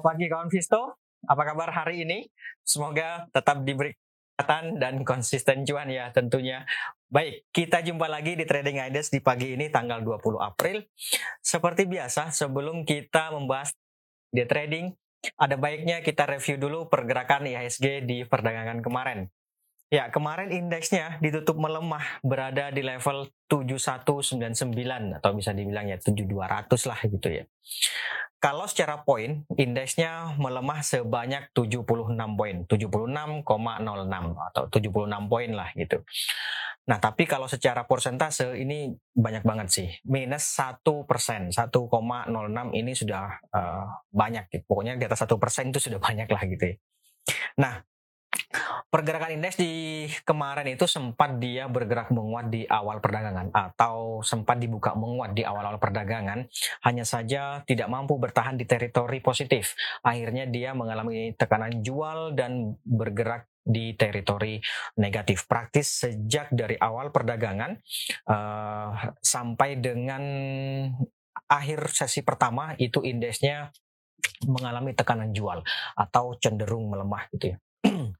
[0.00, 0.80] Selamat pagi kawan Visto.
[1.28, 2.24] Apa kabar hari ini?
[2.64, 6.64] Semoga tetap diberi kesehatan dan konsisten cuan ya tentunya.
[7.12, 10.88] Baik, kita jumpa lagi di Trading Ideas di pagi ini tanggal 20 April.
[11.44, 13.76] Seperti biasa, sebelum kita membahas
[14.32, 14.88] di trading,
[15.36, 19.28] ada baiknya kita review dulu pergerakan IHSG di perdagangan kemarin.
[19.92, 27.00] Ya, kemarin indeksnya ditutup melemah berada di level 7199 atau bisa dibilang ya 7200 lah
[27.04, 27.44] gitu ya.
[28.40, 31.84] Kalau secara poin, indeksnya melemah sebanyak 76
[32.40, 36.00] poin, 76,06 atau 76 poin lah gitu.
[36.88, 41.68] Nah, tapi kalau secara persentase ini banyak banget sih, minus satu persen, 1,06
[42.72, 44.48] ini sudah uh, banyak.
[44.48, 44.64] Gitu.
[44.64, 46.76] Pokoknya di atas satu persen itu sudah banyak lah gitu ya.
[47.60, 47.84] Nah,
[48.90, 54.98] Pergerakan indeks di kemarin itu sempat dia bergerak menguat di awal perdagangan atau sempat dibuka
[54.98, 56.50] menguat di awal-awal perdagangan,
[56.82, 59.78] hanya saja tidak mampu bertahan di teritori positif.
[60.02, 64.58] Akhirnya dia mengalami tekanan jual dan bergerak di teritori
[64.98, 67.78] negatif praktis sejak dari awal perdagangan
[68.26, 70.22] uh, sampai dengan
[71.46, 73.70] akhir sesi pertama itu indeksnya
[74.50, 75.62] mengalami tekanan jual
[75.94, 77.58] atau cenderung melemah gitu ya.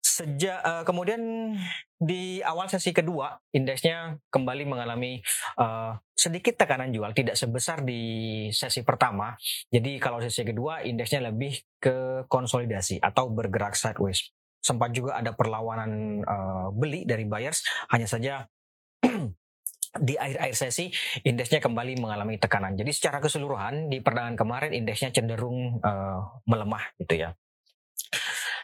[0.00, 1.20] Sejak uh, kemudian
[1.96, 5.20] di awal sesi kedua indeksnya kembali mengalami
[5.56, 9.32] uh, sedikit tekanan jual tidak sebesar di sesi pertama.
[9.72, 14.28] Jadi kalau sesi kedua indeksnya lebih ke konsolidasi atau bergerak sideways.
[14.60, 18.44] Sempat juga ada perlawanan uh, beli dari buyers hanya saja
[20.06, 20.92] di akhir-akhir sesi
[21.26, 22.76] indeksnya kembali mengalami tekanan.
[22.76, 27.32] Jadi secara keseluruhan di perdagangan kemarin indeksnya cenderung uh, melemah gitu ya.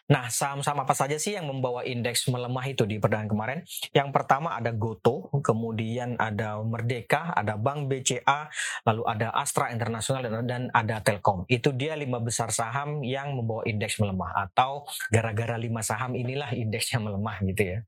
[0.07, 3.59] Nah, saham-saham apa saja sih yang membawa indeks melemah itu di perdagangan kemarin?
[3.91, 8.47] Yang pertama ada Goto, kemudian ada Merdeka, ada Bank BCA,
[8.87, 11.43] lalu ada Astra Internasional dan ada Telkom.
[11.51, 17.03] Itu dia lima besar saham yang membawa indeks melemah atau gara-gara lima saham inilah indeksnya
[17.03, 17.79] melemah gitu ya.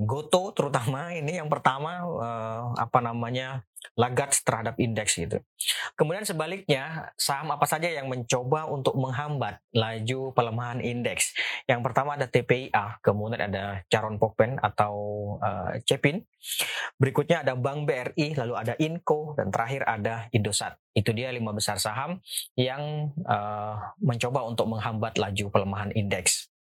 [0.00, 3.62] Goto terutama ini yang pertama uh, apa namanya
[3.98, 5.42] lagat terhadap indeks gitu.
[5.98, 11.34] Kemudian sebaliknya saham apa saja yang mencoba untuk menghambat laju pelemahan indeks.
[11.66, 14.94] Yang pertama ada TPIA, kemudian ada Caron Pokpen atau
[15.42, 16.22] uh, Cepin.
[16.96, 20.78] Berikutnya ada Bank BRI, lalu ada Inco dan terakhir ada Indosat.
[20.94, 22.22] Itu dia lima besar saham
[22.54, 26.51] yang uh, mencoba untuk menghambat laju pelemahan indeks.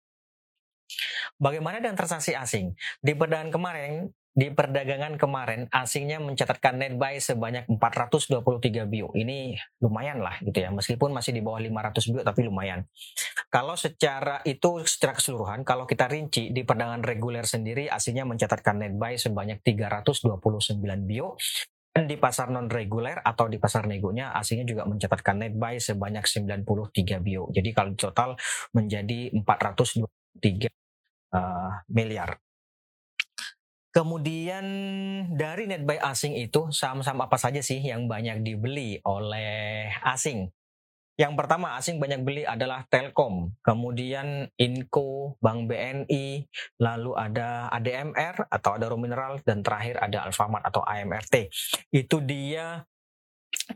[1.38, 2.74] Bagaimana dengan transaksi asing?
[3.00, 9.12] Di perdagangan kemarin, di perdagangan kemarin asingnya mencatatkan net buy sebanyak 423 bio.
[9.12, 10.72] Ini lumayan lah gitu ya.
[10.72, 12.88] Meskipun masih di bawah 500 bio tapi lumayan.
[13.52, 18.96] Kalau secara itu secara keseluruhan kalau kita rinci di perdagangan reguler sendiri asingnya mencatatkan net
[18.96, 21.36] buy sebanyak 329 bio
[21.92, 26.24] dan di pasar non reguler atau di pasar negonya asingnya juga mencatatkan net buy sebanyak
[26.24, 27.52] 93 bio.
[27.52, 28.40] Jadi kalau total
[28.72, 30.81] menjadi 423
[31.32, 32.38] uh, miliar.
[33.92, 34.64] Kemudian
[35.36, 40.48] dari net buy asing itu saham-saham apa saja sih yang banyak dibeli oleh asing?
[41.20, 46.48] Yang pertama asing banyak beli adalah Telkom, kemudian Inco, Bank BNI,
[46.82, 51.52] lalu ada ADMR atau ada Mineral dan terakhir ada Alfamart atau AMRT.
[51.94, 52.88] Itu dia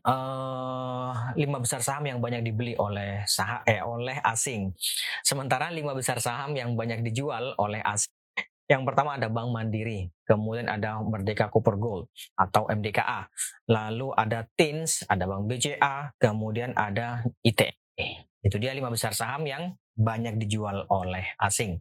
[0.06, 4.74] uh, lima besar saham yang banyak dibeli oleh saham eh oleh asing.
[5.24, 8.12] Sementara lima besar saham yang banyak dijual oleh asing.
[8.66, 13.30] Yang pertama ada Bank Mandiri, kemudian ada Merdeka Cooper Gold atau MDKA,
[13.70, 17.85] lalu ada TINS, ada Bank BCA, kemudian ada ITE.
[18.46, 21.80] Itu dia lima besar saham yang banyak dijual oleh asing.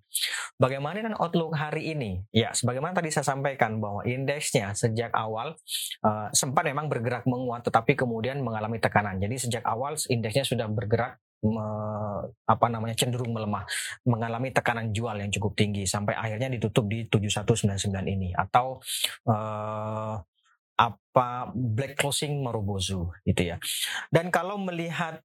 [0.55, 2.23] Bagaimana dengan outlook hari ini?
[2.31, 5.59] Ya, sebagaimana tadi saya sampaikan bahwa indeksnya sejak awal
[6.07, 9.19] uh, sempat memang bergerak menguat, tetapi kemudian mengalami tekanan.
[9.19, 11.67] Jadi sejak awal indeksnya sudah bergerak me,
[12.47, 13.67] apa namanya cenderung melemah,
[14.07, 18.79] mengalami tekanan jual yang cukup tinggi sampai akhirnya ditutup di 7199 ini atau
[19.29, 20.17] uh,
[20.75, 23.57] apa black closing Marubozu gitu ya.
[24.11, 25.19] Dan kalau melihat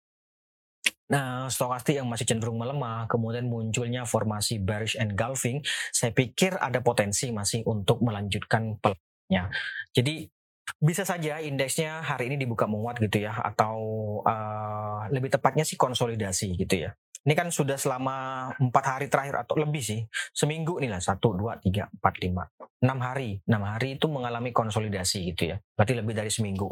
[1.10, 7.34] Nah, stokastik yang masih cenderung melemah, kemudian munculnya formasi bearish engulfing, saya pikir ada potensi
[7.34, 9.50] masih untuk melanjutkan pelannya.
[9.90, 10.30] Jadi
[10.78, 13.76] bisa saja indeksnya hari ini dibuka menguat gitu ya, atau
[14.22, 16.94] uh, lebih tepatnya sih konsolidasi gitu ya.
[17.26, 21.58] Ini kan sudah selama empat hari terakhir atau lebih sih, seminggu nih lah satu, dua,
[21.58, 22.46] tiga, empat, lima,
[22.86, 25.58] enam hari, enam hari itu mengalami konsolidasi gitu ya.
[25.74, 26.70] Berarti lebih dari seminggu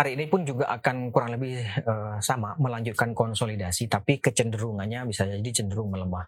[0.00, 5.50] hari ini pun juga akan kurang lebih uh, sama melanjutkan konsolidasi tapi kecenderungannya bisa jadi
[5.52, 6.24] cenderung melemah.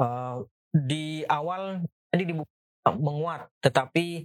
[0.00, 2.48] Uh, di awal tadi dibuka
[2.96, 4.24] menguat tetapi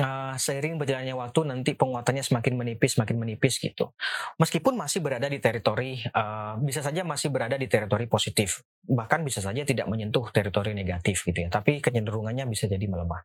[0.00, 3.92] uh, seiring berjalannya waktu nanti penguatannya semakin menipis, semakin menipis gitu.
[4.40, 9.44] Meskipun masih berada di teritori, uh, bisa saja masih berada di teritori positif, bahkan bisa
[9.44, 11.48] saja tidak menyentuh teritori negatif gitu ya.
[11.52, 13.20] Tapi kecenderungannya bisa jadi melemah.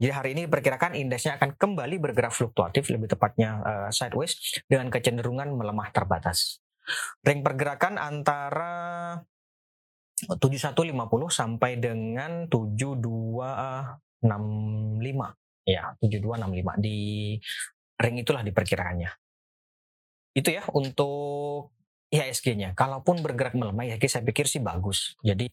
[0.00, 5.52] Jadi hari ini diperkirakan indeksnya akan kembali bergerak fluktuatif, lebih tepatnya uh, sideways dengan kecenderungan
[5.52, 6.64] melemah terbatas.
[7.22, 9.14] Ring pergerakan antara
[10.26, 16.98] 7150 sampai dengan 7265 ya 7265 di
[17.98, 19.10] ring itulah diperkirakannya.
[20.32, 21.76] Itu ya untuk
[22.12, 25.16] IHSG-nya kalaupun bergerak melemah ya saya pikir sih bagus.
[25.24, 25.48] Jadi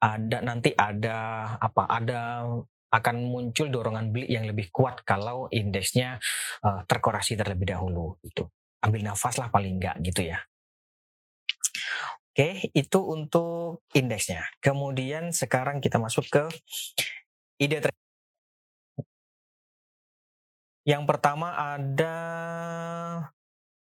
[0.00, 2.48] ada nanti ada apa ada
[2.90, 6.18] akan muncul dorongan beli yang lebih kuat kalau indeksnya
[6.66, 8.42] uh, terkorasi terlebih dahulu itu
[8.82, 10.40] ambil nafas lah paling enggak gitu ya.
[12.30, 14.46] Oke, itu untuk indeksnya.
[14.62, 16.44] Kemudian sekarang kita masuk ke
[17.60, 17.84] ide.
[20.84, 22.14] Yang pertama ada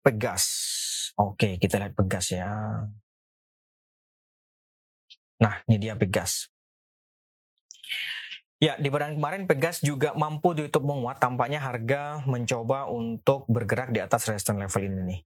[0.01, 0.45] Pegas.
[1.19, 2.47] Oke, kita lihat Pegas ya.
[5.37, 6.47] Nah, ini dia Pegas.
[8.57, 11.21] Ya, di badan kemarin Pegas juga mampu ditutup menguat.
[11.21, 15.21] Tampaknya harga mencoba untuk bergerak di atas resistance level ini nih.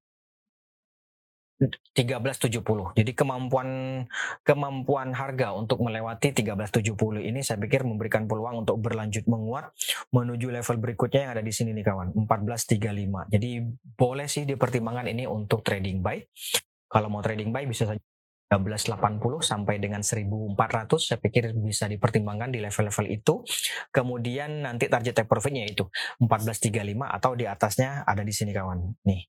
[1.61, 2.97] 1370.
[2.97, 3.69] Jadi kemampuan
[4.41, 9.69] kemampuan harga untuk melewati 1370 ini saya pikir memberikan peluang untuk berlanjut menguat
[10.09, 13.29] menuju level berikutnya yang ada di sini nih kawan, 1435.
[13.29, 13.49] Jadi
[13.93, 16.17] boleh sih dipertimbangkan ini untuk trading buy.
[16.89, 18.01] Kalau mau trading buy bisa saja
[18.51, 20.59] 1380 sampai dengan 1400
[20.99, 23.47] saya pikir bisa dipertimbangkan di level-level itu.
[23.95, 25.87] Kemudian nanti target take profitnya itu
[26.19, 29.07] 1435 atau di atasnya ada di sini kawan.
[29.07, 29.23] Nih.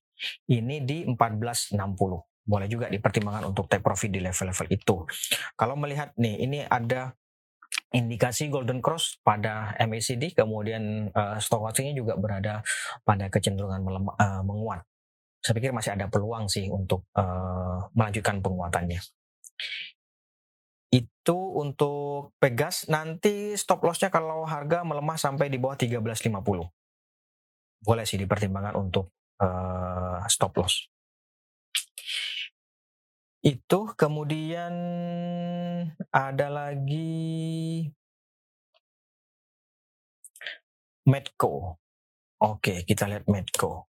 [0.49, 1.77] Ini di 1460
[2.43, 4.95] boleh juga dipertimbangkan untuk take profit di level-level itu.
[5.55, 7.15] Kalau melihat nih, ini ada
[7.95, 12.59] indikasi golden cross pada MACD, kemudian uh, stokastiknya juga berada
[13.07, 14.83] pada kecenderungan melemah, uh, menguat
[15.43, 19.03] saya pikir masih ada peluang sih untuk uh, melanjutkan penguatannya.
[20.87, 26.31] Itu untuk Pegas nanti stop lossnya kalau harga melemah sampai di bawah 13.50.
[27.83, 29.11] Boleh sih dipertimbangkan untuk
[29.43, 29.92] uh,
[30.29, 30.87] stop loss.
[33.43, 34.73] Itu kemudian
[36.11, 37.91] ada lagi
[41.03, 41.75] Medco.
[42.39, 43.91] Oke, kita lihat Medco.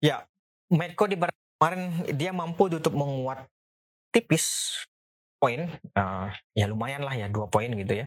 [0.00, 0.24] Ya,
[0.72, 1.20] Medco di
[1.60, 3.44] kemarin dia mampu tutup menguat
[4.08, 4.76] tipis
[5.36, 8.06] poin, uh, ya lumayan lah ya dua poin gitu ya.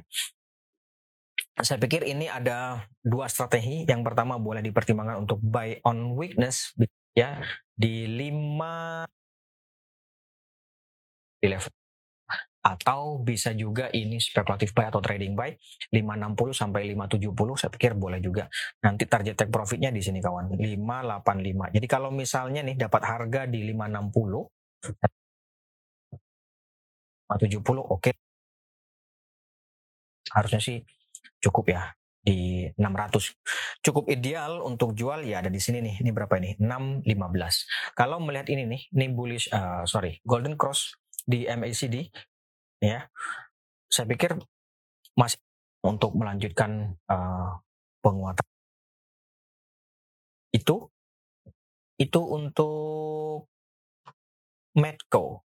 [1.62, 3.86] Saya pikir ini ada dua strategi.
[3.86, 6.74] Yang pertama boleh dipertimbangkan untuk buy on weakness
[7.14, 7.38] ya
[7.78, 9.06] di 5
[11.44, 11.74] di level
[12.64, 15.52] atau bisa juga ini spekulatif buy atau trading buy
[15.92, 18.48] 560 sampai 570 saya pikir boleh juga.
[18.80, 21.76] Nanti target take profitnya di sini kawan 585.
[21.76, 24.48] Jadi kalau misalnya nih dapat harga di 560
[27.28, 28.00] 570 oke.
[28.00, 28.14] Okay.
[30.32, 30.80] Harusnya sih
[31.44, 31.92] cukup ya
[32.24, 33.84] di 600.
[33.84, 36.00] Cukup ideal untuk jual ya ada di sini nih.
[36.00, 36.56] Ini berapa ini?
[36.56, 38.00] 615.
[38.00, 42.12] Kalau melihat ini nih, ini bullish uh, sorry, golden cross di MACD
[42.84, 43.08] ya
[43.88, 44.36] saya pikir
[45.16, 45.40] masih
[45.88, 47.64] untuk melanjutkan uh,
[48.04, 48.44] penguatan
[50.52, 50.92] itu
[51.96, 53.48] itu untuk
[54.76, 55.48] Medco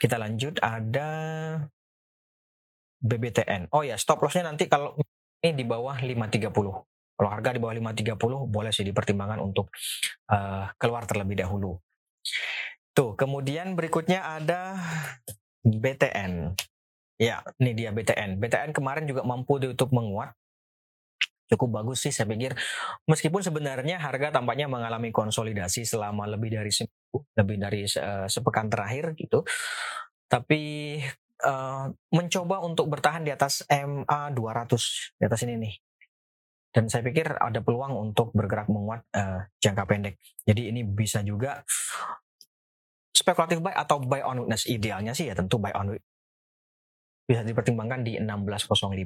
[0.00, 1.08] kita lanjut ada
[3.02, 4.94] BBTN oh ya stop lossnya nanti kalau
[5.42, 6.48] ini di bawah 530
[7.12, 8.16] kalau harga di bawah 530
[8.48, 9.68] boleh sih dipertimbangkan untuk
[10.30, 11.76] uh, keluar terlebih dahulu
[12.94, 14.78] tuh kemudian berikutnya ada
[15.62, 16.58] BTN.
[17.22, 18.42] Ya, ini dia BTN.
[18.42, 20.34] BTN kemarin juga mampu untuk menguat.
[21.46, 22.56] Cukup bagus sih saya pikir.
[23.06, 29.14] Meskipun sebenarnya harga tampaknya mengalami konsolidasi selama lebih dari seminggu, lebih dari uh, sepekan terakhir
[29.14, 29.46] gitu.
[30.26, 30.98] Tapi
[31.44, 35.74] uh, mencoba untuk bertahan di atas MA 200 di atas ini nih.
[36.72, 40.16] Dan saya pikir ada peluang untuk bergerak menguat uh, jangka pendek.
[40.48, 41.60] Jadi ini bisa juga
[43.12, 45.92] spekulatif buy atau buy on weakness idealnya sih ya tentu buy on
[47.22, 48.98] bisa dipertimbangkan di 1605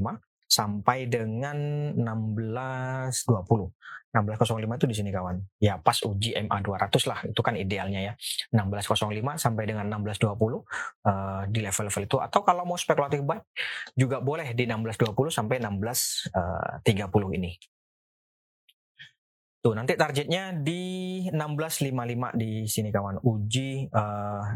[0.47, 1.59] sampai dengan
[1.99, 4.06] 1620.
[4.17, 5.37] 1605 itu di sini kawan.
[5.61, 8.13] Ya pas uji MA 200 lah, itu kan idealnya ya.
[8.57, 13.37] 1605 sampai dengan 1620 uh, eh, di level-level itu atau kalau mau spekulatif buy
[13.93, 17.53] juga boleh di 1620 sampai 1630 uh, ini.
[19.61, 20.83] Tuh, nanti targetnya di
[21.35, 23.19] 1655 di sini kawan.
[23.27, 24.47] Uji uh,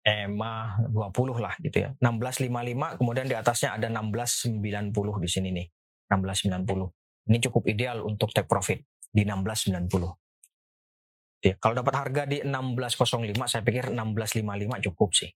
[0.00, 1.92] EMA 20 lah gitu ya.
[2.00, 5.66] 1655 kemudian di atasnya ada 1690 di sini nih.
[6.08, 6.97] 1690.
[7.28, 8.80] Ini cukup ideal untuk take profit
[9.12, 10.16] di 1690.
[11.38, 15.30] Ya, kalau dapat harga di 1605 saya pikir 1655 cukup sih.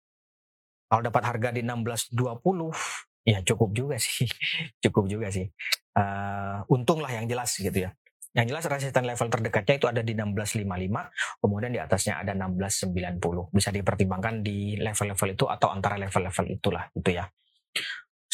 [0.90, 2.74] Kalau dapat harga di 1620
[3.22, 4.26] ya cukup juga sih.
[4.84, 5.46] cukup juga sih.
[5.92, 7.94] Uh, untunglah yang jelas gitu ya.
[8.32, 13.52] Yang jelas resisten level terdekatnya itu ada di 1655, kemudian di atasnya ada 1690.
[13.52, 17.28] Bisa dipertimbangkan di level-level itu atau antara level-level itulah gitu ya.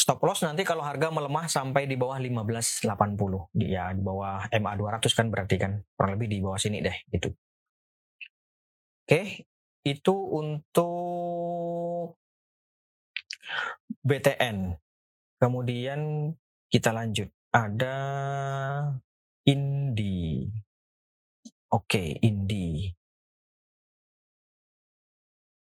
[0.08, 3.52] Stop loss nanti kalau harga melemah sampai di bawah 1580.
[3.60, 7.28] Ya di bawah MA 200 kan berarti kan kurang lebih di bawah sini deh gitu.
[9.04, 9.44] Oke,
[9.84, 12.16] itu untuk
[14.00, 14.80] BTN.
[15.36, 16.32] Kemudian
[16.72, 17.28] kita lanjut.
[17.52, 18.00] Ada
[19.44, 20.48] Indi.
[21.68, 22.88] Oke, Indi.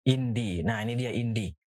[0.05, 0.61] Indi.
[0.61, 1.64] Nah, ini dia Indi.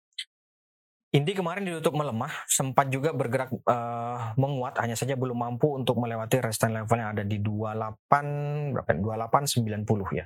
[1.13, 6.41] Indi kemarin ditutup melemah, sempat juga bergerak uh, menguat, hanya saja belum mampu untuk melewati
[6.41, 8.89] resistance level yang ada di 28 berapa?
[9.21, 10.25] 2890 ya.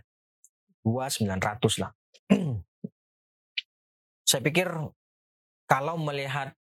[0.88, 1.92] 2900 lah.
[4.32, 4.72] Saya pikir
[5.68, 6.56] kalau melihat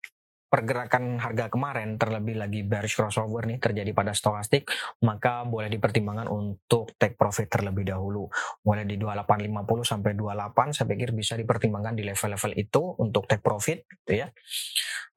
[0.47, 4.71] pergerakan harga kemarin terlebih lagi bearish crossover nih terjadi pada stokastik
[5.03, 8.31] maka boleh dipertimbangkan untuk take profit terlebih dahulu.
[8.63, 13.83] Mulai di 2850 sampai 28 saya pikir bisa dipertimbangkan di level-level itu untuk take profit
[13.83, 14.27] gitu ya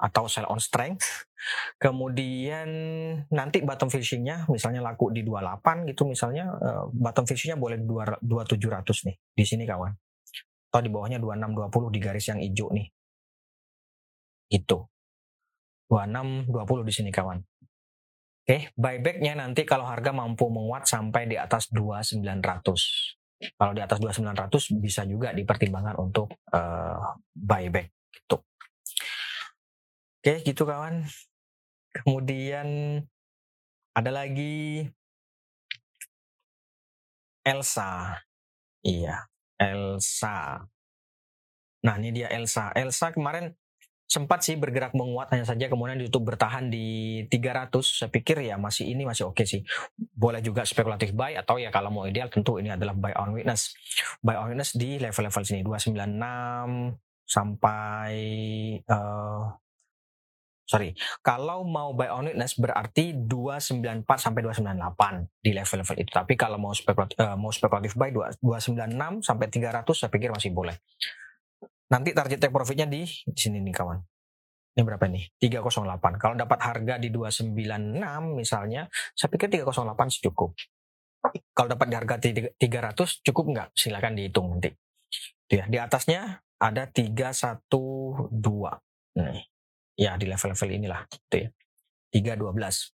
[0.01, 1.31] atau sell on strength.
[1.79, 2.69] Kemudian
[3.31, 9.17] nanti bottom fishingnya misalnya laku di 28 gitu misalnya uh, bottom fishingnya boleh 2700 nih.
[9.37, 9.95] Di sini kawan.
[10.71, 12.87] Atau di bawahnya 2620 di garis yang hijau nih.
[14.51, 14.91] Itu
[15.91, 17.43] 26 20 di sini kawan.
[18.47, 23.19] Oke, buybacknya nanti kalau harga mampu menguat sampai di atas 2900.
[23.57, 28.39] Kalau di atas 2900 bisa juga dipertimbangkan untuk uh, buyback gitu.
[30.23, 31.07] Oke, gitu kawan.
[31.91, 33.01] Kemudian
[33.95, 34.87] ada lagi
[37.43, 38.21] Elsa.
[38.87, 39.27] Iya,
[39.59, 40.65] Elsa.
[41.81, 42.71] Nah, ini dia Elsa.
[42.77, 43.57] Elsa kemarin
[44.11, 48.91] sempat sih bergerak menguat hanya saja kemudian ditutup bertahan di 300 saya pikir ya masih
[48.91, 49.63] ini masih oke okay sih.
[49.97, 53.71] Boleh juga spekulatif buy atau ya kalau mau ideal tentu ini adalah buy on witness.
[54.19, 56.19] Buy on witness di level-level sini 296
[57.31, 58.15] sampai
[58.91, 59.47] uh,
[60.67, 60.91] sorry
[61.23, 66.11] kalau mau buy on witness berarti 294 sampai 298 di level-level itu.
[66.11, 70.75] Tapi kalau mau spekulatif uh, mau spekulatif buy 296 sampai 300 saya pikir masih boleh
[71.91, 73.03] Nanti target take profitnya di,
[73.35, 73.99] sini nih kawan.
[74.79, 75.35] Ini berapa nih?
[75.43, 76.23] 308.
[76.23, 78.87] Kalau dapat harga di 296 misalnya,
[79.19, 80.55] saya pikir 308 cukup.
[81.53, 83.69] Kalau dapat di harga 300 cukup nggak?
[83.75, 84.71] Silakan dihitung nanti.
[85.51, 87.67] Ya, di atasnya ada 312.
[89.19, 89.43] Nih.
[89.99, 91.03] Ya, di level-level inilah.
[91.11, 91.51] Itu ya.
[92.15, 92.95] 312.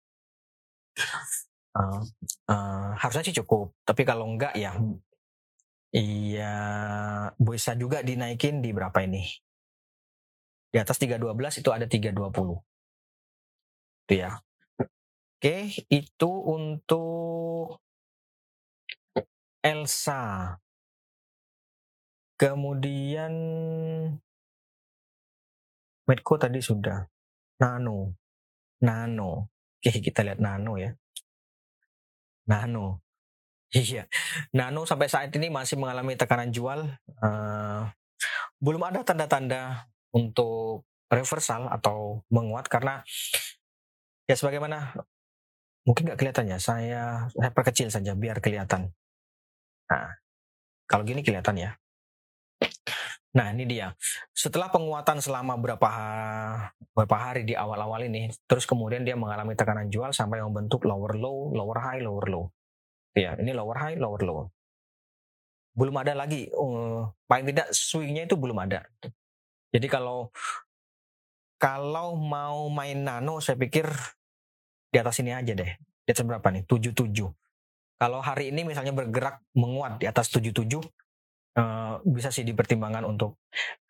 [1.71, 2.03] Uh,
[2.51, 3.71] uh, harusnya sih cukup.
[3.87, 4.75] Tapi kalau enggak ya
[5.91, 6.47] Iya,
[7.35, 9.27] bisa juga dinaikin di berapa ini?
[10.71, 12.63] Di atas 312 itu ada 320.
[14.07, 14.39] Itu ya.
[15.35, 17.83] Oke, itu untuk
[19.59, 20.55] Elsa.
[22.39, 23.33] Kemudian
[26.07, 27.03] Medco tadi sudah.
[27.59, 28.15] Nano.
[28.81, 29.31] Nano.
[29.77, 30.95] Oke, kita lihat Nano ya.
[32.47, 33.10] Nano.
[33.71, 34.03] Iya,
[34.51, 36.91] Nano sampai saat ini masih mengalami tekanan jual.
[37.23, 37.87] Uh,
[38.59, 42.99] belum ada tanda-tanda untuk reversal atau menguat karena
[44.27, 44.91] ya sebagaimana
[45.87, 46.57] mungkin nggak kelihatan ya.
[46.59, 48.91] Saya saya perkecil saja biar kelihatan.
[49.87, 50.19] Nah,
[50.83, 51.71] kalau gini kelihatan ya.
[53.31, 53.95] Nah ini dia.
[54.35, 55.89] Setelah penguatan selama berapa
[56.91, 61.55] beberapa hari di awal-awal ini, terus kemudian dia mengalami tekanan jual sampai membentuk lower low,
[61.55, 62.51] lower high, lower low.
[63.11, 64.47] Ya, ini lower high, lower low.
[65.75, 68.87] Belum ada lagi, uh, paling tidak swingnya itu belum ada.
[69.71, 70.31] Jadi kalau
[71.61, 73.87] kalau mau main nano, saya pikir
[74.91, 75.71] di atas ini aja deh.
[76.03, 76.67] Di atas berapa nih?
[76.67, 77.31] 77.
[78.01, 80.81] Kalau hari ini misalnya bergerak menguat di atas 77,
[82.07, 83.43] bisa sih dipertimbangkan untuk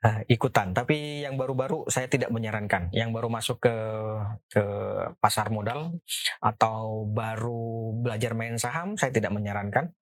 [0.03, 0.73] uh, ikutan.
[0.73, 2.89] Tapi yang baru-baru saya tidak menyarankan.
[2.91, 3.75] Yang baru masuk ke
[4.49, 4.63] ke
[5.21, 5.95] pasar modal
[6.41, 9.93] atau baru belajar main saham, saya tidak menyarankan.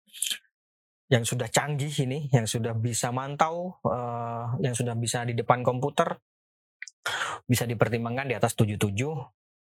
[1.10, 6.22] Yang sudah canggih ini, yang sudah bisa mantau, uh, yang sudah bisa di depan komputer,
[7.50, 8.78] bisa dipertimbangkan di atas 77.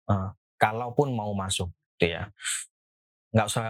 [0.04, 2.30] Uh, kalaupun mau masuk, gitu ya.
[3.34, 3.68] Nggak usah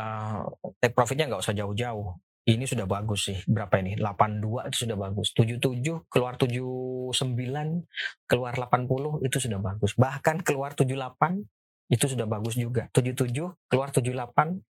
[0.77, 3.39] take profitnya nggak usah jauh-jauh ini sudah bagus sih.
[3.49, 3.97] Berapa ini?
[3.97, 5.33] 82 itu sudah bagus.
[5.33, 7.17] 77 keluar 79,
[8.29, 9.97] keluar 80 itu sudah bagus.
[9.97, 11.45] Bahkan keluar 78
[11.93, 13.29] itu sudah bagus juga 77
[13.69, 14.65] keluar 78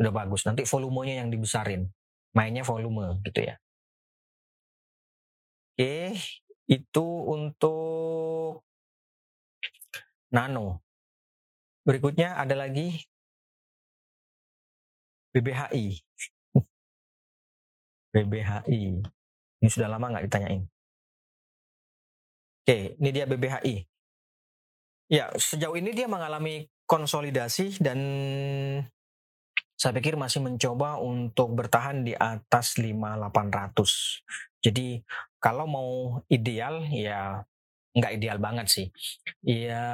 [0.00, 1.88] udah bagus nanti volumenya yang dibesarin
[2.36, 3.56] mainnya volume gitu ya
[5.72, 5.96] oke
[6.68, 8.64] itu untuk
[10.32, 10.84] nano
[11.88, 13.00] berikutnya ada lagi
[15.32, 16.04] BBHI
[18.12, 19.02] BBHI
[19.62, 20.62] ini sudah lama nggak ditanyain?
[22.62, 23.74] Oke ini dia BBHI
[25.12, 27.98] ya sejauh ini dia mengalami konsolidasi dan
[29.76, 34.62] saya pikir masih mencoba untuk bertahan di atas 5800.
[34.62, 35.02] Jadi
[35.42, 35.90] kalau mau
[36.30, 37.42] ideal ya
[37.92, 38.86] nggak ideal banget sih.
[39.44, 39.84] Ya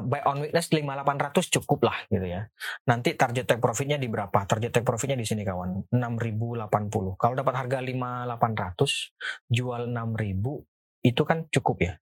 [0.00, 2.48] buy on weakness 5800 cukup lah gitu ya.
[2.88, 4.34] Nanti target take profitnya di berapa?
[4.48, 7.20] Target take profitnya di sini kawan, 6080.
[7.20, 11.94] Kalau dapat harga 5800, jual 6000 itu kan cukup ya.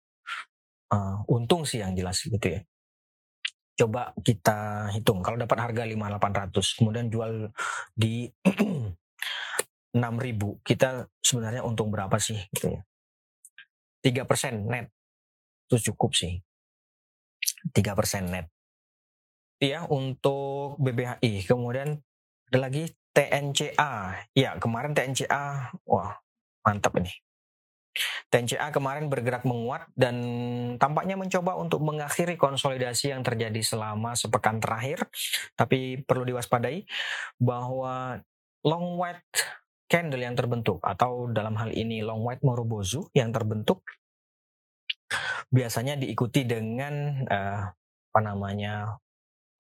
[0.93, 2.61] Uh, untung sih yang jelas gitu ya
[3.73, 7.33] coba kita hitung kalau dapat harga 5800 kemudian jual
[7.97, 8.29] di
[9.97, 12.81] 6000 kita sebenarnya untung berapa sih gitu ya
[14.03, 14.93] tiga persen net
[15.73, 16.45] itu cukup sih.
[17.73, 18.53] tiga persen net.
[19.57, 22.05] Ya untuk BBHI kemudian
[22.53, 26.21] ada lagi TNCA ya kemarin TNCA wah
[26.61, 27.09] mantap ini.
[28.29, 30.17] TNCA kemarin bergerak menguat dan
[30.77, 35.09] tampaknya mencoba untuk mengakhiri konsolidasi yang terjadi selama sepekan terakhir.
[35.57, 36.85] Tapi perlu diwaspadai
[37.41, 38.19] bahwa
[38.65, 43.85] long white candle yang terbentuk atau dalam hal ini long white morobozu yang terbentuk
[45.53, 47.63] biasanya diikuti dengan uh,
[48.13, 48.97] apa namanya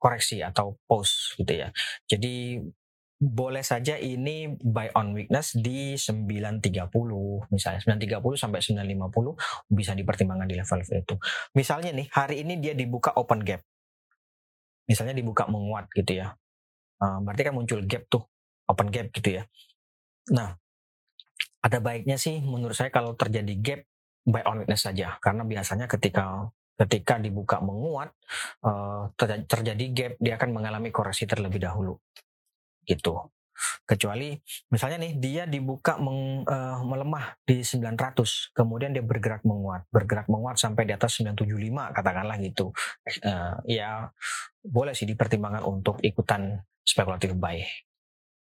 [0.00, 1.68] koreksi atau pause gitu ya.
[2.08, 2.58] Jadi
[3.22, 6.90] boleh saja ini buy on weakness di 930
[7.54, 11.14] misalnya 930 sampai 950 bisa dipertimbangkan di level itu.
[11.54, 13.62] Misalnya nih hari ini dia dibuka open gap.
[14.90, 16.34] Misalnya dibuka menguat gitu ya.
[16.98, 18.26] Uh, berarti kan muncul gap tuh
[18.66, 19.46] open gap gitu ya.
[20.34, 20.58] Nah,
[21.62, 23.80] ada baiknya sih menurut saya kalau terjadi gap
[24.22, 28.10] buy on weakness saja karena biasanya ketika ketika dibuka menguat
[28.64, 29.12] uh,
[29.46, 31.98] terjadi gap dia akan mengalami koreksi terlebih dahulu
[32.86, 33.30] gitu.
[33.86, 34.34] Kecuali
[34.72, 40.58] misalnya nih dia dibuka meng, uh, melemah di 900, kemudian dia bergerak menguat, bergerak menguat
[40.58, 42.74] sampai di atas 975 katakanlah gitu.
[43.22, 44.10] Uh, ya
[44.64, 47.62] boleh sih dipertimbangkan untuk ikutan spekulatif buy.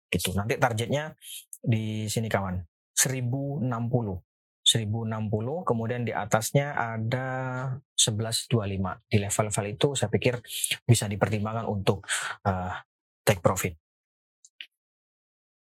[0.09, 0.33] Gitu.
[0.33, 1.13] Nanti targetnya
[1.61, 2.57] di sini kawan,
[2.97, 4.30] 1060.
[4.71, 7.27] 1060 kemudian di atasnya ada
[7.99, 10.39] 1125 di level-level itu saya pikir
[10.87, 12.07] bisa dipertimbangkan untuk
[12.47, 12.75] uh,
[13.27, 13.75] take profit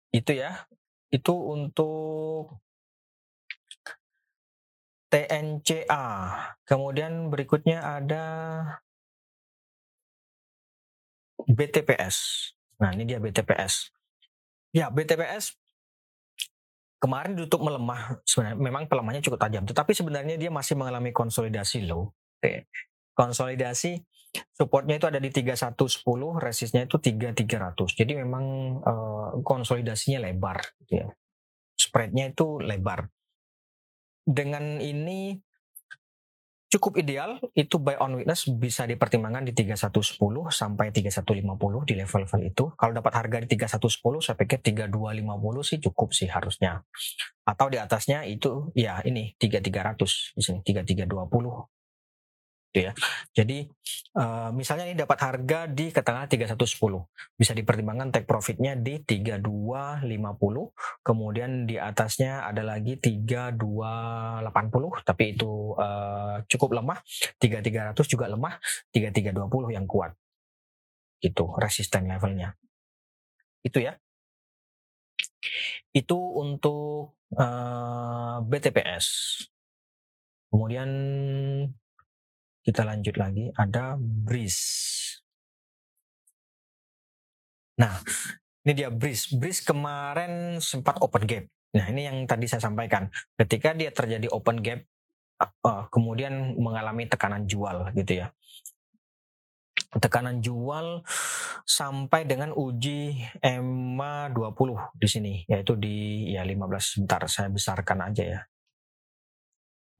[0.10, 0.66] itu ya.
[1.10, 2.58] Itu untuk
[5.10, 6.06] TNCA.
[6.66, 8.26] Kemudian berikutnya ada
[11.50, 12.50] BTPS.
[12.78, 13.90] Nah, ini dia BTPS.
[14.70, 15.58] Ya, BTPS
[17.00, 22.12] kemarin ditutup melemah sebenarnya memang pelemahnya cukup tajam tetapi sebenarnya dia masih mengalami konsolidasi low
[23.16, 24.04] konsolidasi
[24.54, 26.06] supportnya itu ada di 3110
[26.38, 28.46] resistnya itu 3300 jadi memang
[28.84, 29.10] uh,
[29.42, 31.08] konsolidasinya lebar gitu ya.
[31.80, 33.08] Spreadnya itu lebar.
[34.28, 35.40] Dengan ini
[36.69, 40.21] cukup ideal itu buy on witness bisa dipertimbangkan di 3110
[40.53, 42.63] sampai 3150 di level-level itu.
[42.77, 46.86] Kalau dapat harga di 3110 saya pikir 3250 sih cukup sih harusnya.
[47.43, 51.79] Atau di atasnya itu ya ini 3300 di sini 3320
[52.69, 52.93] gitu ya.
[53.34, 53.65] Jadi
[54.13, 56.53] uh, misalnya ini dapat harga di katakanlah 3110,
[57.34, 60.05] bisa dipertimbangkan take profitnya di 3250,
[61.01, 64.45] kemudian di atasnya ada lagi 3280,
[65.01, 67.01] tapi itu uh, cukup lemah,
[67.41, 68.62] 3300 juga lemah,
[68.93, 70.13] 3320 yang kuat.
[71.19, 72.53] Itu resisten levelnya.
[73.65, 73.97] Itu ya.
[75.91, 79.05] Itu untuk uh, eh, BTPS.
[80.49, 80.89] Kemudian
[82.63, 84.62] kita lanjut lagi, ada breeze.
[87.80, 87.95] Nah,
[88.67, 89.32] ini dia breeze.
[89.32, 91.48] Breeze kemarin sempat open gap.
[91.74, 93.08] Nah, ini yang tadi saya sampaikan.
[93.39, 94.84] Ketika dia terjadi open gap,
[95.39, 98.28] uh, kemudian mengalami tekanan jual gitu ya.
[99.89, 101.02] Tekanan jual
[101.65, 108.24] sampai dengan uji EMA 20 di sini, yaitu di ya 15 sebentar saya besarkan aja
[108.38, 108.41] ya.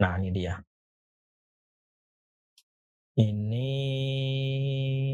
[0.04, 0.62] Nah, ini dia.
[3.20, 3.70] Ini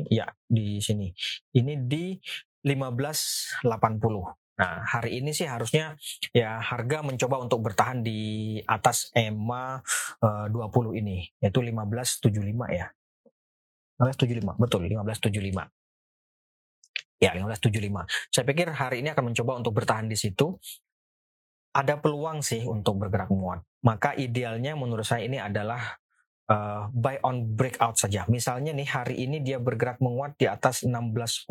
[0.06, 1.10] ya di sini.
[1.58, 2.14] Ini di
[2.62, 3.66] 1580.
[4.56, 6.00] Nah, hari ini sih harusnya
[6.32, 9.84] ya harga mencoba untuk bertahan di atas EMA
[10.24, 12.32] uh, 20 ini, yaitu 1575
[12.72, 12.88] ya.
[14.00, 15.68] 1575, betul 1575.
[17.20, 18.06] Ya, 1575.
[18.32, 20.56] Saya pikir hari ini akan mencoba untuk bertahan di situ.
[21.76, 23.60] Ada peluang sih untuk bergerak menguat.
[23.84, 26.00] Maka idealnya menurut saya ini adalah
[26.50, 28.26] uh, buy on breakout saja.
[28.30, 31.48] Misalnya nih hari ini dia bergerak menguat di atas 1610,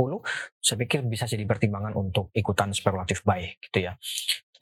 [0.58, 3.94] saya pikir bisa jadi pertimbangan untuk ikutan spekulatif buy gitu ya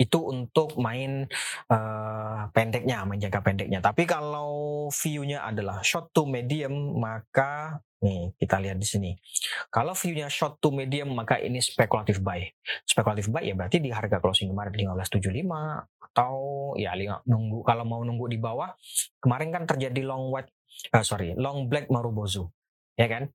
[0.00, 1.30] itu untuk main
[1.70, 3.78] uh, pendeknya, main jangka pendeknya.
[3.78, 9.10] Tapi kalau view-nya adalah short to medium, maka nih kita lihat di sini.
[9.70, 12.42] Kalau view-nya short to medium, maka ini spekulatif buy.
[12.82, 16.36] Spekulatif buy ya berarti di harga closing kemarin 1575 atau
[16.76, 16.92] ya
[17.24, 18.68] nunggu kalau mau nunggu di bawah.
[19.18, 20.52] Kemarin kan terjadi long white,
[20.92, 22.46] uh, sorry, long black marubozu,
[23.00, 23.32] ya kan?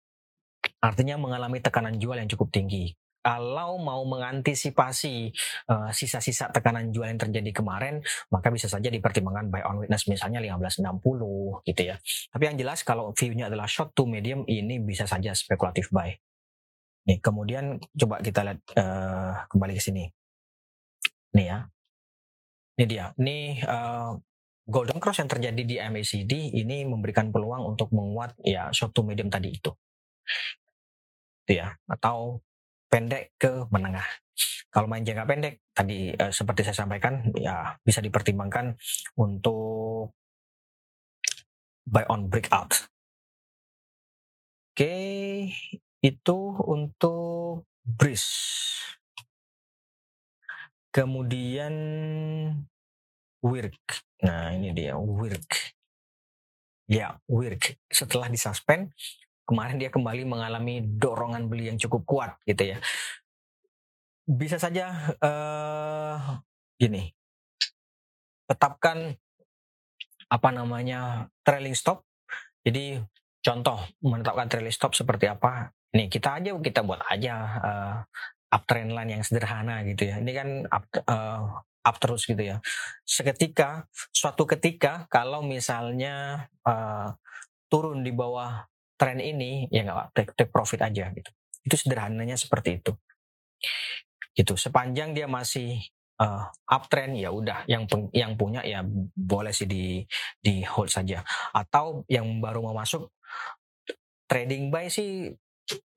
[0.77, 2.93] Artinya mengalami tekanan jual yang cukup tinggi
[3.27, 5.35] kalau mau mengantisipasi
[5.67, 7.99] uh, sisa-sisa tekanan jual yang terjadi kemarin,
[8.31, 11.99] maka bisa saja dipertimbangkan buy on witness misalnya 1560 gitu ya.
[12.31, 16.15] Tapi yang jelas kalau view-nya adalah short to medium ini bisa saja spekulatif buy.
[17.11, 20.07] Nih, kemudian coba kita lihat uh, kembali ke sini.
[21.35, 21.67] Nih ya.
[22.77, 23.09] Ini dia.
[23.17, 24.13] Ini uh,
[24.69, 29.33] golden cross yang terjadi di MACD ini memberikan peluang untuk menguat ya short to medium
[29.33, 29.73] tadi itu.
[31.49, 31.73] Ya.
[31.89, 32.45] Atau
[32.87, 34.05] pendek ke menengah.
[34.69, 38.77] Kalau main jangka pendek, tadi uh, seperti saya sampaikan, ya bisa dipertimbangkan
[39.17, 40.13] untuk
[41.87, 42.91] buy on breakout.
[44.77, 44.93] Oke,
[46.05, 48.27] itu untuk bris.
[50.97, 51.73] Kemudian
[53.45, 53.77] work.
[54.25, 55.77] Nah, ini dia work.
[56.89, 57.77] Ya, work.
[57.85, 58.89] Setelah disuspend,
[59.45, 62.77] kemarin dia kembali mengalami dorongan beli yang cukup kuat gitu ya.
[64.25, 66.41] Bisa saja uh,
[66.81, 67.13] gini,
[68.49, 69.13] tetapkan
[70.33, 72.09] apa namanya trailing stop.
[72.65, 72.97] Jadi
[73.45, 75.69] contoh menetapkan trailing stop seperti apa?
[75.93, 77.97] Nih kita aja kita buat aja uh,
[78.47, 80.23] uptrend line yang sederhana gitu ya.
[80.23, 81.41] Ini kan up, uh,
[81.83, 82.57] up terus gitu ya.
[83.03, 87.15] Seketika, suatu ketika kalau misalnya uh,
[87.67, 91.31] turun di bawah tren ini ya nggak take, take profit aja gitu.
[91.63, 92.91] Itu sederhananya seperti itu.
[94.31, 94.53] Gitu.
[94.55, 95.79] Sepanjang dia masih
[96.19, 97.67] uh, uptrend ya udah.
[97.67, 98.83] Yang yang punya ya
[99.13, 100.03] boleh sih di
[100.39, 101.21] di hold saja.
[101.51, 103.11] Atau yang baru mau masuk
[104.27, 105.31] trading buy sih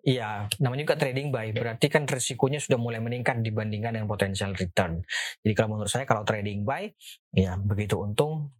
[0.00, 5.04] ya namanya juga trading buy berarti kan risikonya sudah mulai meningkat dibandingkan dengan potensial return.
[5.44, 6.88] Jadi kalau menurut saya kalau trading buy
[7.36, 8.50] ya begitu untung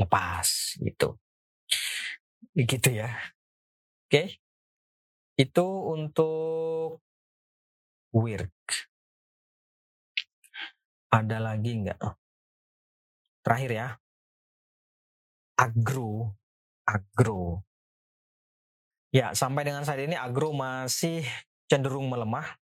[0.00, 1.18] lepas gitu.
[2.54, 3.10] Begitu ya.
[4.06, 4.38] Oke.
[5.38, 7.02] Itu untuk
[8.14, 8.86] work.
[11.10, 11.98] Ada lagi nggak?
[13.44, 13.88] Terakhir ya.
[15.58, 16.34] Agro.
[16.86, 17.64] Agro.
[19.14, 21.22] Ya, sampai dengan saat ini agro masih
[21.70, 22.58] cenderung melemah.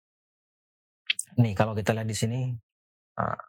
[1.38, 2.50] Nih, kalau kita lihat di sini,
[3.22, 3.42] uh,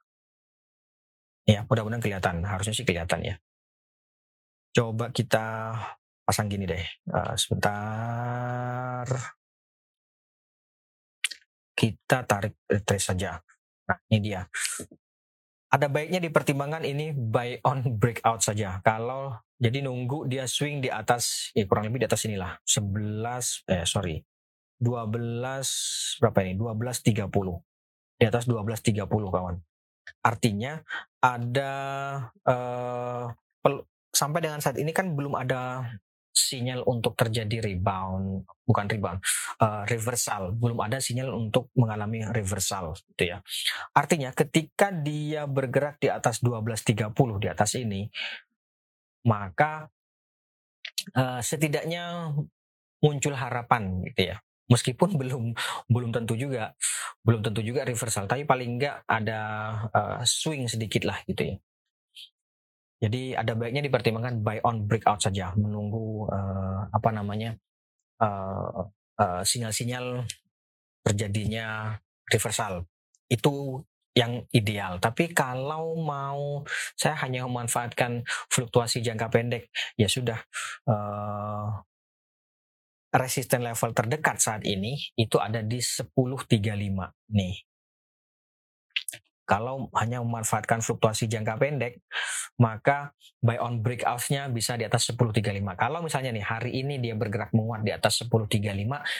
[1.49, 2.45] ya mudah-mudahan kelihatan.
[2.45, 3.35] Harusnya sih kelihatan ya.
[4.77, 5.73] Coba kita
[6.21, 6.85] pasang gini deh.
[7.09, 9.09] Uh, sebentar.
[11.73, 13.41] Kita tarik retrace saja.
[13.89, 14.45] Nah, ini dia.
[15.73, 18.77] Ada baiknya dipertimbangkan ini buy on breakout saja.
[18.85, 22.57] Kalau jadi nunggu dia swing di atas, ya kurang lebih di atas inilah.
[22.65, 24.17] 11, eh sorry.
[24.81, 26.57] 12, berapa ini?
[26.57, 27.29] 12.30.
[28.17, 29.61] Di atas 12.30 kawan.
[30.25, 30.81] Artinya
[31.21, 31.73] ada,
[32.41, 33.29] uh,
[34.09, 35.85] sampai dengan saat ini kan belum ada
[36.33, 39.21] sinyal untuk terjadi rebound, bukan rebound,
[39.61, 40.57] uh, reversal.
[40.57, 43.45] Belum ada sinyal untuk mengalami reversal, gitu ya.
[43.93, 48.09] Artinya ketika dia bergerak di atas 12.30 di atas ini,
[49.27, 49.89] maka
[51.17, 52.33] uh, setidaknya
[53.01, 54.37] muncul harapan, gitu ya.
[54.71, 55.51] Meskipun belum
[55.91, 56.71] belum tentu juga
[57.27, 59.39] belum tentu juga reversal, tapi paling enggak ada
[59.91, 61.57] uh, swing sedikit lah, gitu ya.
[63.01, 67.57] Jadi ada baiknya dipertimbangkan buy on breakout saja, menunggu uh, apa namanya
[68.21, 68.85] uh,
[69.17, 70.21] uh, sinyal-sinyal
[71.01, 71.97] terjadinya
[72.29, 72.85] reversal.
[73.25, 74.99] Itu yang ideal.
[74.99, 76.67] Tapi kalau mau
[76.99, 80.39] saya hanya memanfaatkan fluktuasi jangka pendek, ya sudah
[80.87, 81.81] uh,
[83.11, 86.59] resisten level terdekat saat ini itu ada di 1035
[87.35, 87.70] nih.
[89.51, 91.99] Kalau hanya memanfaatkan fluktuasi jangka pendek,
[92.55, 93.11] maka
[93.43, 95.75] buy on breakout-nya bisa di atas 10.35.
[95.75, 98.71] Kalau misalnya nih hari ini dia bergerak menguat di atas 10.35,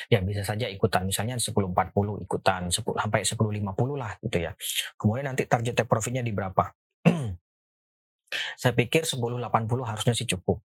[0.07, 1.03] ya bisa saja ikutan.
[1.03, 4.55] Misalnya 10.40 ikutan 10, sampai 10.50 lah gitu ya.
[4.95, 6.63] Kemudian nanti target take profitnya di berapa?
[8.61, 9.19] Saya pikir 10.80
[9.83, 10.63] harusnya sih cukup.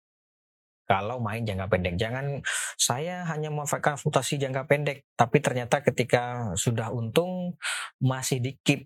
[0.86, 1.98] kalau main jangka pendek.
[1.98, 2.46] Jangan
[2.78, 7.58] saya hanya memanfaatkan fluktuasi jangka pendek, tapi ternyata ketika sudah untung
[7.98, 8.86] masih di keep.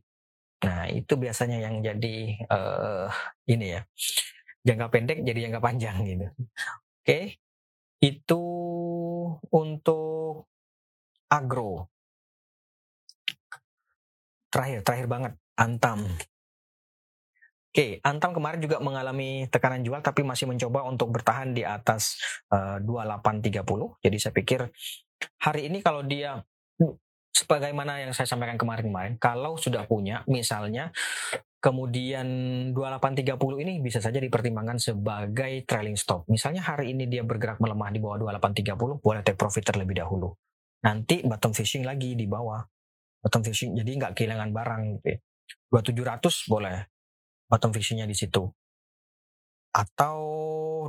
[0.60, 2.16] Nah, itu biasanya yang jadi
[2.52, 3.08] uh,
[3.48, 3.82] ini ya.
[4.68, 6.28] Jangka pendek jadi jangka panjang gitu.
[7.00, 7.40] Oke.
[8.00, 8.44] Itu
[9.52, 10.48] untuk
[11.32, 11.88] agro.
[14.50, 16.10] Terakhir, terakhir banget, Antam.
[17.70, 22.18] Oke, Antam kemarin juga mengalami tekanan jual tapi masih mencoba untuk bertahan di atas
[22.50, 24.02] uh, eh, 2830.
[24.02, 24.60] Jadi saya pikir
[25.38, 26.42] hari ini kalau dia
[27.34, 30.92] sebagaimana yang saya sampaikan kemarin-kemarin, kalau sudah punya misalnya
[31.60, 32.28] kemudian
[32.72, 36.24] 2830 ini bisa saja dipertimbangkan sebagai trailing stop.
[36.32, 40.32] Misalnya hari ini dia bergerak melemah di bawah 2830, boleh take profit terlebih dahulu.
[40.80, 42.64] Nanti bottom fishing lagi di bawah.
[43.20, 45.18] Bottom fishing jadi nggak kehilangan barang gitu ya.
[45.76, 46.78] 2700 boleh
[47.52, 48.48] bottom fishingnya di situ.
[49.76, 50.18] Atau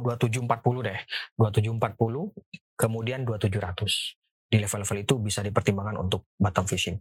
[0.06, 1.00] 2740 deh.
[1.34, 2.30] 2740
[2.78, 4.19] kemudian 2700
[4.50, 6.98] di level-level itu bisa dipertimbangkan untuk bottom fishing.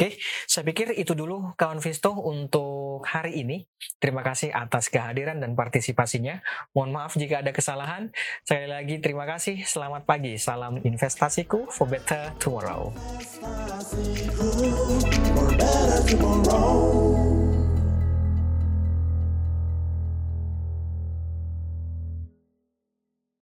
[0.00, 0.16] Oke,
[0.48, 3.68] saya pikir itu dulu kawan Visto untuk hari ini.
[4.00, 6.40] Terima kasih atas kehadiran dan partisipasinya.
[6.72, 8.08] Mohon maaf jika ada kesalahan.
[8.46, 9.60] Sekali lagi terima kasih.
[9.68, 10.40] Selamat pagi.
[10.40, 12.88] Salam investasiku for better tomorrow.